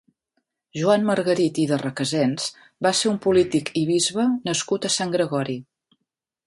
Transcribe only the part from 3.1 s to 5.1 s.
un polític i bisbe nascut a